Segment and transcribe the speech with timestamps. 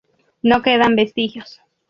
[0.41, 1.61] No quedan vestigios.